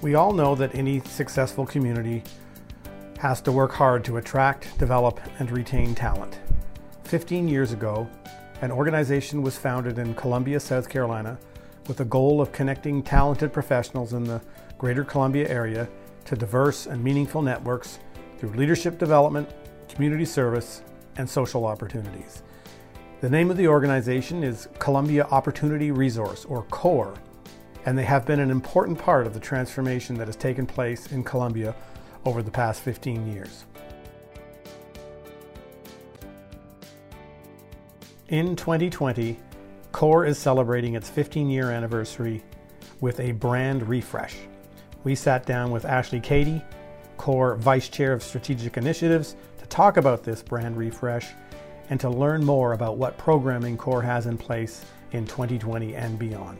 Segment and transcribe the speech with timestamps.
[0.00, 2.22] We all know that any successful community
[3.18, 6.38] has to work hard to attract, develop, and retain talent.
[7.02, 8.08] 15 years ago,
[8.62, 11.36] an organization was founded in Columbia, South Carolina,
[11.88, 14.40] with the goal of connecting talented professionals in the
[14.78, 15.88] greater Columbia area
[16.26, 17.98] to diverse and meaningful networks
[18.38, 19.52] through leadership development,
[19.88, 20.82] community service,
[21.16, 22.44] and social opportunities.
[23.20, 27.14] The name of the organization is Columbia Opportunity Resource, or CORE,
[27.88, 31.24] and they have been an important part of the transformation that has taken place in
[31.24, 31.74] Columbia
[32.26, 33.64] over the past 15 years.
[38.28, 39.38] In 2020,
[39.92, 42.44] CORE is celebrating its 15 year anniversary
[43.00, 44.36] with a brand refresh.
[45.02, 46.62] We sat down with Ashley Cady,
[47.16, 51.28] CORE Vice Chair of Strategic Initiatives, to talk about this brand refresh
[51.88, 56.58] and to learn more about what programming CORE has in place in 2020 and beyond.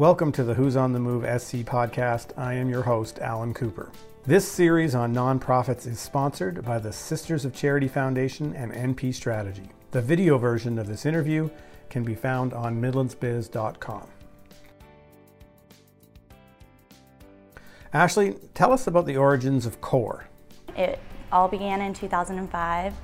[0.00, 2.30] Welcome to the Who's on the Move SC podcast.
[2.38, 3.92] I am your host, Alan Cooper.
[4.24, 9.68] This series on nonprofits is sponsored by the Sisters of Charity Foundation and NP Strategy.
[9.90, 11.50] The video version of this interview
[11.90, 14.06] can be found on midlandsbiz.com.
[17.92, 20.26] Ashley, tell us about the origins of CORE.
[20.78, 20.98] It
[21.30, 22.94] all began in 2005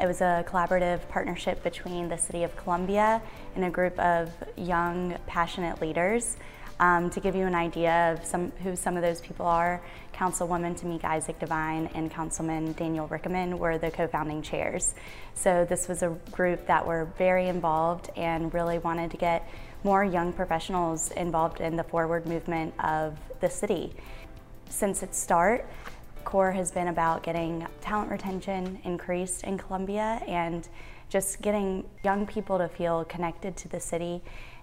[0.00, 3.22] it was a collaborative partnership between the City of Columbia
[3.54, 6.36] and a group of young, passionate leaders.
[6.78, 9.80] Um, to give you an idea of some, who some of those people are,
[10.12, 14.94] Councilwoman Tameika Isaac Devine and Councilman Daniel Rickenmann were the co-founding chairs.
[15.34, 19.48] So this was a group that were very involved and really wanted to get
[19.84, 23.94] more young professionals involved in the forward movement of the city.
[24.68, 25.64] Since its start,
[26.26, 30.68] CORE has been about getting talent retention increased in Columbia and
[31.08, 34.20] just getting young people to feel connected to the city.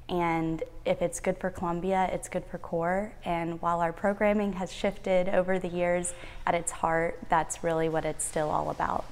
[0.10, 3.14] And if it's good for Columbia, it's good for CORE.
[3.24, 6.14] And while our programming has shifted over the years,
[6.46, 9.06] at its heart, that's really what it's still all about.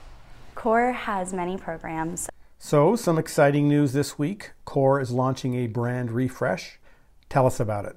[0.53, 2.29] CORE has many programs.
[2.59, 4.51] So, some exciting news this week.
[4.65, 6.79] CORE is launching a brand refresh.
[7.29, 7.95] Tell us about it.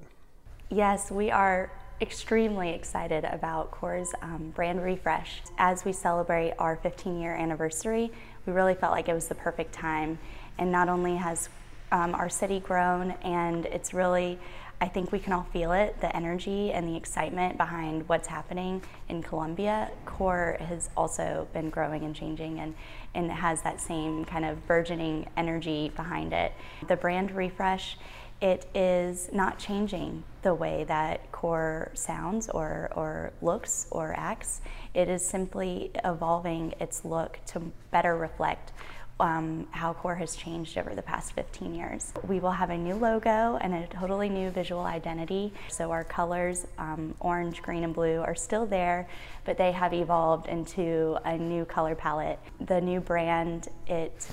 [0.71, 1.73] Yes, we are
[2.05, 5.41] extremely excited about CORE's um, brand refresh.
[5.57, 8.13] As we celebrate our 15 year anniversary,
[8.45, 10.19] we really felt like it was the perfect time.
[10.59, 11.49] And not only has
[11.93, 14.39] um, our city grown, and it's really,
[14.83, 18.83] I think we can all feel it the energy and the excitement behind what's happening
[19.09, 19.91] in Columbia.
[20.05, 22.75] CORE has also been growing and changing, and,
[23.15, 26.53] and has that same kind of burgeoning energy behind it.
[26.87, 27.97] The brand refresh
[28.45, 34.61] it is not changing the way that core sounds or, or looks or acts.
[34.93, 38.73] It is simply evolving its look to better reflect
[39.19, 42.13] um, how core has changed over the past 15 years.
[42.29, 45.51] We will have a new logo and a totally new visual identity.
[45.71, 49.09] So our colors, um, orange, green, and blue, are still there,
[49.47, 52.39] but they have evolved into a new color palette.
[52.61, 54.29] The new brand, it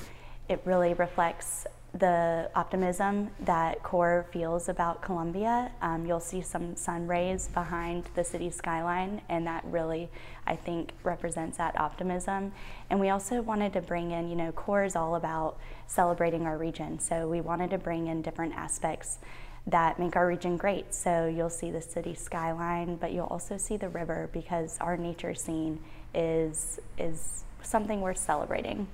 [0.50, 5.72] it really reflects the optimism that CORE feels about Columbia.
[5.81, 10.09] Um, you'll see some sun rays behind the city skyline, and that really,
[10.47, 12.53] I think, represents that optimism.
[12.90, 15.57] And we also wanted to bring in, you know, CORE is all about
[15.88, 19.19] celebrating our region, so we wanted to bring in different aspects
[19.68, 20.94] that make our region great.
[20.94, 25.35] So you'll see the city skyline, but you'll also see the river because our nature
[25.35, 25.80] scene
[26.16, 28.88] is is something worth celebrating.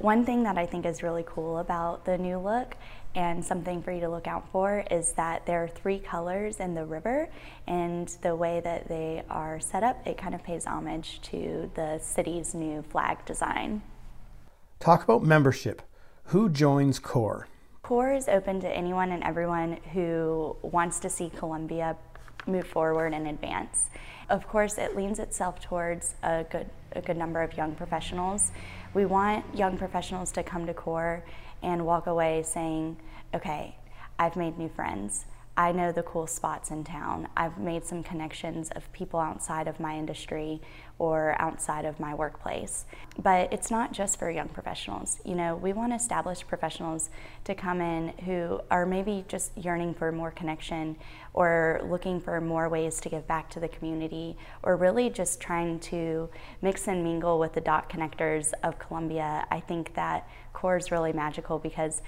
[0.00, 2.76] One thing that I think is really cool about the new look
[3.14, 6.74] and something for you to look out for is that there are three colors in
[6.74, 7.28] the river
[7.66, 11.98] and the way that they are set up, it kind of pays homage to the
[11.98, 13.82] city's new flag design.
[14.80, 15.82] Talk about membership.
[16.24, 17.48] Who joins CORE?
[17.82, 21.96] CORE is open to anyone and everyone who wants to see Columbia
[22.46, 23.90] move forward and advance.
[24.28, 28.52] Of course, it leans itself towards a good, a good number of young professionals
[28.96, 31.22] we want young professionals to come to CORE
[31.62, 32.96] and walk away saying,
[33.34, 33.76] okay,
[34.18, 35.26] I've made new friends.
[35.58, 37.28] I know the cool spots in town.
[37.34, 40.60] I've made some connections of people outside of my industry
[40.98, 42.84] or outside of my workplace.
[43.22, 45.18] But it's not just for young professionals.
[45.24, 47.08] You know, we want established professionals
[47.44, 50.96] to come in who are maybe just yearning for more connection
[51.32, 55.78] or looking for more ways to give back to the community or really just trying
[55.80, 56.28] to
[56.60, 59.46] mix and mingle with the dot connectors of Columbia.
[59.50, 62.02] I think that core is really magical because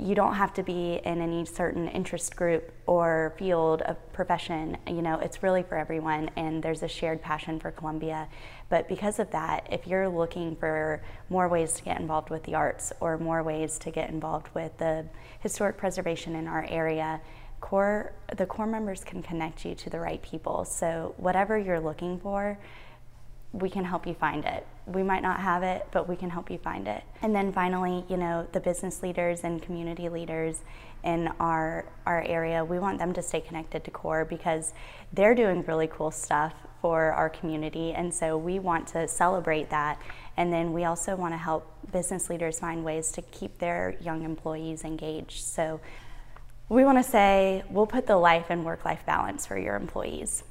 [0.00, 4.76] you don't have to be in any certain interest group or field of profession.
[4.86, 8.28] You know, it's really for everyone, and there's a shared passion for Columbia.
[8.68, 12.54] But because of that, if you're looking for more ways to get involved with the
[12.54, 15.06] arts or more ways to get involved with the
[15.40, 17.20] historic preservation in our area,
[17.60, 22.18] core the core members can connect you to the right people so whatever you're looking
[22.18, 22.58] for
[23.52, 24.66] we can help you find it.
[24.86, 27.02] We might not have it but we can help you find it.
[27.22, 30.62] And then finally you know the business leaders and community leaders
[31.02, 34.74] in our our area we want them to stay connected to core because
[35.12, 37.92] they're doing really cool stuff for our community.
[37.92, 40.00] And so we want to celebrate that.
[40.36, 44.24] And then we also want to help business leaders find ways to keep their young
[44.24, 45.44] employees engaged.
[45.44, 45.80] So
[46.68, 50.44] we want to say we'll put the life and work life balance for your employees.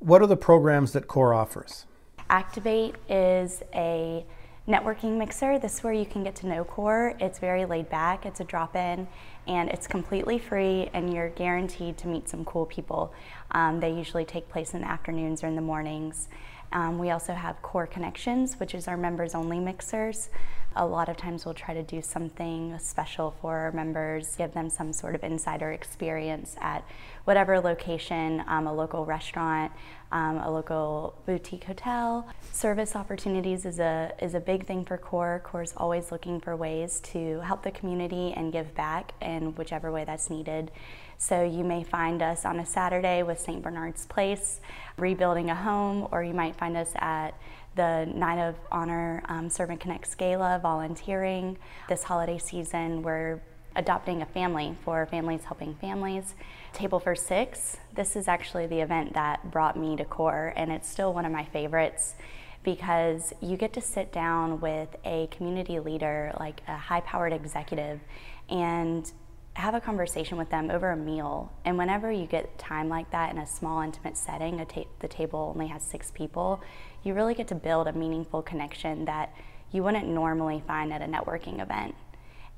[0.00, 1.86] What are the programs that CORE offers?
[2.30, 4.24] Activate is a
[4.68, 5.58] networking mixer.
[5.58, 7.16] This is where you can get to know CORE.
[7.18, 9.08] It's very laid back, it's a drop in,
[9.48, 13.12] and it's completely free, and you're guaranteed to meet some cool people.
[13.50, 16.28] Um, they usually take place in the afternoons or in the mornings.
[16.72, 20.28] Um, we also have Core Connections, which is our members only mixers.
[20.76, 24.70] A lot of times we'll try to do something special for our members, give them
[24.70, 26.84] some sort of insider experience at
[27.24, 29.72] whatever location, um, a local restaurant,
[30.12, 32.28] um, a local boutique hotel.
[32.52, 35.42] Service opportunities is a, is a big thing for CORE.
[35.44, 39.90] CORE is always looking for ways to help the community and give back in whichever
[39.90, 40.70] way that's needed.
[41.18, 43.60] So you may find us on a Saturday with St.
[43.60, 44.60] Bernard's Place
[44.96, 47.32] rebuilding a home, or you might find us at
[47.76, 51.56] the Night of Honor um, Servant Connects Gala volunteering.
[51.88, 53.40] This holiday season, we're
[53.76, 56.34] adopting a family for Families Helping Families.
[56.72, 60.88] Table for Six, this is actually the event that brought me to CORE, and it's
[60.88, 62.14] still one of my favorites
[62.62, 68.00] because you get to sit down with a community leader, like a high powered executive,
[68.48, 69.12] and
[69.54, 71.52] have a conversation with them over a meal.
[71.64, 75.52] And whenever you get time like that in a small, intimate setting, ta the table
[75.54, 76.62] only has six people,
[77.02, 79.34] you really get to build a meaningful connection that
[79.72, 81.94] you wouldn't normally find at a networking event.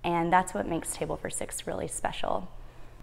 [0.05, 2.49] And that's what makes Table for Six really special.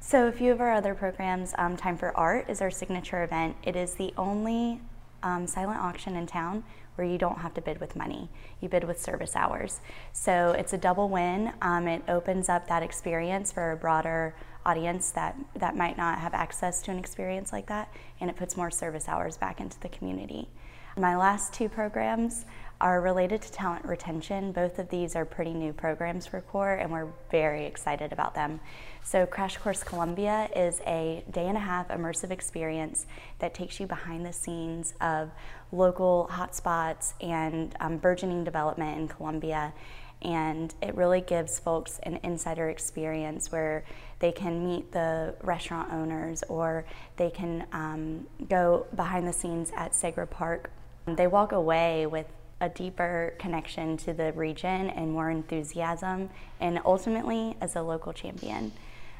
[0.02, 3.56] So, a few of our other programs, um, Time for Art is our signature event.
[3.64, 4.82] It is the only
[5.24, 6.64] um, silent auction in town
[6.96, 8.30] where you don't have to bid with money.
[8.60, 9.80] You bid with service hours.
[10.12, 11.54] So it's a double win.
[11.62, 14.36] Um, it opens up that experience for a broader
[14.66, 18.58] audience that, that might not have access to an experience like that, and it puts
[18.58, 20.50] more service hours back into the community.
[20.98, 22.46] My last two programs
[22.82, 24.52] are related to talent retention.
[24.52, 28.62] Both of these are pretty new programs for CORE, and we're very excited about them.
[29.04, 33.06] So, Crash Course Columbia is a day and a half immersive experience
[33.40, 35.32] that takes you behind the scenes of
[35.72, 39.74] local hotspots and um, burgeoning development in Columbia.
[40.22, 43.86] And it really gives folks an insider experience where
[44.20, 46.86] they can meet the restaurant owners or
[47.16, 50.72] they can um, go behind the scenes at Segra Park.
[51.08, 52.26] They walk away with
[52.62, 56.30] a deeper connection to the region and more enthusiasm,
[56.60, 58.72] and ultimately as a local champion.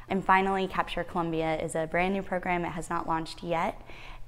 [0.08, 2.64] And finally, Capture Columbia is a brand new program.
[2.64, 3.80] It has not launched yet.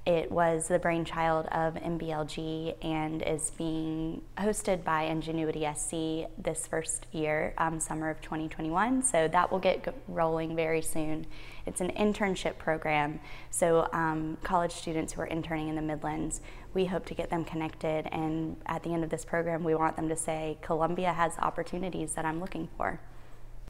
[0.05, 7.07] It was the brainchild of MBLG and is being hosted by Engenuity SC this first
[7.13, 9.01] year, um, summer of 2021.
[9.01, 11.25] So that will get rolling very soon.
[11.65, 13.21] It's an internship program.
[13.49, 16.41] So um, college students who are interning in the Midlands,
[16.73, 18.09] we hope to get them connected.
[18.11, 22.11] And at the end of this program, we want them to say, Columbia has opportunities
[22.15, 22.99] that I'm looking for.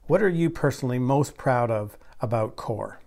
[0.08, 2.98] What are you personally most proud of about CORE?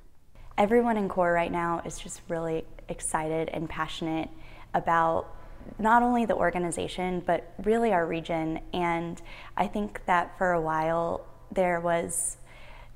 [0.57, 4.29] Everyone in CORE right now is just really excited and passionate
[4.73, 5.33] about
[5.79, 8.59] not only the organization, but really our region.
[8.73, 9.21] And
[9.55, 12.37] I think that for a while there was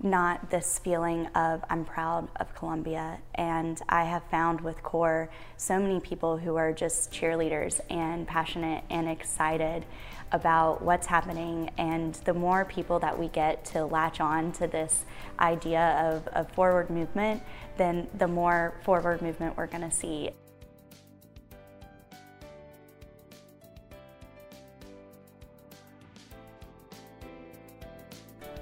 [0.04, 3.20] not this feeling of I'm proud of Columbia.
[3.36, 8.84] And I have found with CORE so many people who are just cheerleaders and passionate
[8.90, 9.86] and excited
[10.32, 11.70] about what's happening.
[11.78, 15.06] And the more people that we get to latch on to this
[15.40, 17.44] idea of, of forward movement,
[17.78, 20.32] then the more forward movement we're going to see.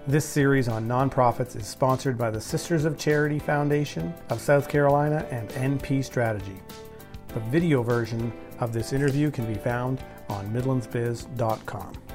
[0.09, 5.23] This series on nonprofits is sponsored by the Sisters of Charity Foundation of South Carolina
[5.29, 6.59] and NP Strategy.
[7.27, 12.08] The video version of this interview can be found on MidlandsBiz.com.